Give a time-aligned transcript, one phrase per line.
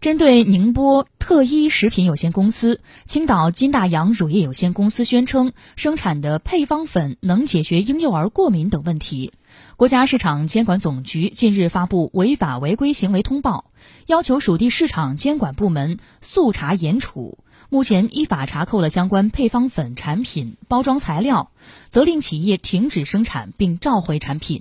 [0.00, 9.32] 针对宁波特一食品有限公司青岛金大洋乳业有限公司宣称生产的配方粉能解决婴幼儿过敏等问题。
[9.76, 13.72] 国家市场监管总局近日发布违法违规行为通报
[14.06, 17.38] 要求属地市场监管部门速查严处。
[17.68, 21.50] 目前依法查扣了相关配方粉产品包装材料
[21.90, 24.56] 责令企业停止生产并召回产品。